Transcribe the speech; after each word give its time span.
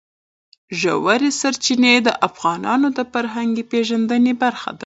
ژورې 0.79 1.29
سرچینې 1.39 1.95
د 2.07 2.09
افغانانو 2.27 2.87
د 2.97 2.99
فرهنګي 3.11 3.63
پیژندنې 3.71 4.33
برخه 4.43 4.69
ده. 4.77 4.79